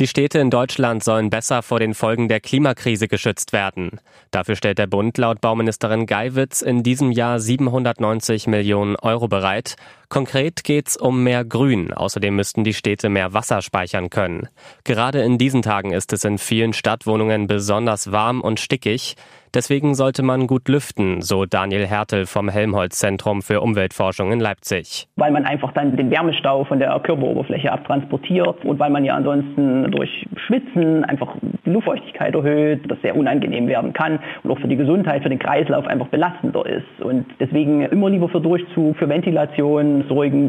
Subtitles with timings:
[0.00, 4.00] Die Städte in Deutschland sollen besser vor den Folgen der Klimakrise geschützt werden.
[4.30, 9.76] Dafür stellt der Bund laut Bauministerin Geiwitz in diesem Jahr 790 Millionen Euro bereit.
[10.08, 11.92] Konkret geht's um mehr Grün.
[11.92, 14.48] Außerdem müssten die Städte mehr Wasser speichern können.
[14.84, 19.16] Gerade in diesen Tagen ist es in vielen Stadtwohnungen besonders warm und stickig.
[19.52, 25.08] Deswegen sollte man gut lüften, so Daniel Hertel vom Helmholtz-Zentrum für Umweltforschung in Leipzig.
[25.16, 29.90] Weil man einfach dann den Wärmestau von der Körperoberfläche abtransportiert und weil man ja ansonsten
[29.90, 31.34] durch Schwitzen einfach
[31.66, 35.40] die Luftfeuchtigkeit erhöht, das sehr unangenehm werden kann und auch für die Gesundheit, für den
[35.40, 37.02] Kreislauf einfach belastender ist.
[37.02, 40.48] Und deswegen immer lieber für Durchzug, für Ventilation sorgen.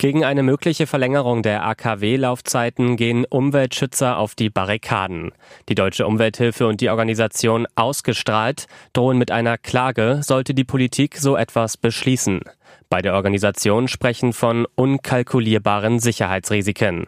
[0.00, 5.32] Gegen eine mögliche Verlängerung der AKW-Laufzeiten gehen Umweltschützer auf die Barrikaden.
[5.68, 11.36] Die Deutsche Umwelthilfe und die Organisation Ausgestrahlt drohen mit einer Klage, sollte die Politik so
[11.36, 12.40] etwas beschließen.
[12.88, 17.06] Beide Organisationen sprechen von unkalkulierbaren Sicherheitsrisiken.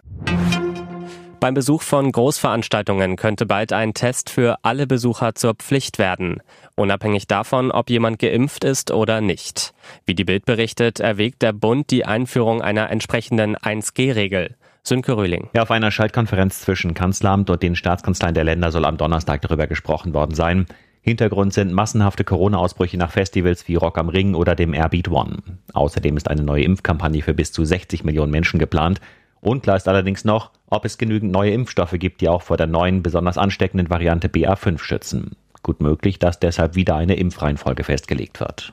[1.43, 6.41] Beim Besuch von Großveranstaltungen könnte bald ein Test für alle Besucher zur Pflicht werden,
[6.77, 9.75] unabhängig davon, ob jemand geimpft ist oder nicht.
[10.07, 14.55] Wie die Bild berichtet, erwägt der Bund die Einführung einer entsprechenden 1G-Regel.
[14.85, 15.51] Sönke Röhling.
[15.53, 19.67] Ja, auf einer Schaltkonferenz zwischen Kanzleramt und den Staatskanzleien der Länder soll am Donnerstag darüber
[19.67, 20.67] gesprochen worden sein.
[21.01, 25.39] Hintergrund sind massenhafte Corona-Ausbrüche nach Festivals wie Rock am Ring oder dem Airbeat One.
[25.73, 29.01] Außerdem ist eine neue Impfkampagne für bis zu 60 Millionen Menschen geplant.
[29.43, 33.03] Unklar ist allerdings noch, ob es genügend neue Impfstoffe gibt, die auch vor der neuen,
[33.03, 35.37] besonders ansteckenden Variante BA5 schützen.
[35.65, 38.73] Gut möglich, dass deshalb wieder eine Impfreihenfolge festgelegt wird.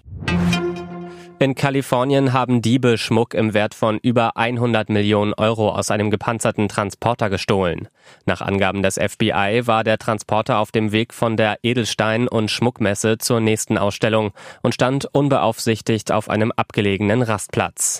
[1.40, 6.68] In Kalifornien haben Diebe Schmuck im Wert von über 100 Millionen Euro aus einem gepanzerten
[6.68, 7.88] Transporter gestohlen.
[8.26, 13.18] Nach Angaben des FBI war der Transporter auf dem Weg von der Edelstein- und Schmuckmesse
[13.18, 18.00] zur nächsten Ausstellung und stand unbeaufsichtigt auf einem abgelegenen Rastplatz.